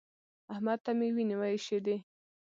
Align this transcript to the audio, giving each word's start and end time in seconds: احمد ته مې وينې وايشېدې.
احمد 0.53 0.79
ته 0.85 0.91
مې 0.97 1.07
وينې 1.15 1.35
وايشېدې. 1.39 1.97